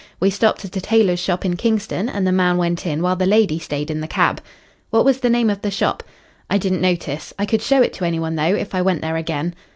We 0.19 0.31
stopped 0.31 0.65
at 0.65 0.75
a 0.75 0.81
tailor's 0.81 1.19
shop 1.19 1.45
in 1.45 1.55
Kingston, 1.57 2.09
and 2.09 2.25
the 2.25 2.31
man 2.31 2.57
went 2.57 2.87
in 2.87 3.03
while 3.03 3.15
the 3.15 3.27
lady 3.27 3.59
stayed 3.59 3.91
in 3.91 3.99
the 4.01 4.07
cab." 4.07 4.41
"What 4.89 5.05
was 5.05 5.19
the 5.19 5.29
name 5.29 5.51
of 5.51 5.61
the 5.61 5.69
shop?" 5.69 6.01
"I 6.49 6.57
didn't 6.57 6.81
notice. 6.81 7.35
I 7.37 7.45
could 7.45 7.61
show 7.61 7.83
it 7.83 7.93
to 7.93 8.05
any 8.05 8.17
one, 8.19 8.35
though, 8.35 8.55
if 8.55 8.73
I 8.73 8.81
went 8.81 9.01
there 9.03 9.15
again." 9.17 9.53